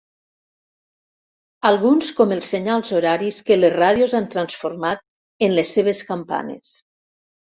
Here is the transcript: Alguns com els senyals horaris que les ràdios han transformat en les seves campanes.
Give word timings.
Alguns 1.69 2.07
com 2.19 2.33
els 2.35 2.47
senyals 2.53 2.93
horaris 2.99 3.37
que 3.49 3.57
les 3.59 3.75
ràdios 3.83 4.15
han 4.21 4.27
transformat 4.37 5.05
en 5.49 5.53
les 5.59 5.75
seves 5.77 6.01
campanes. 6.11 6.73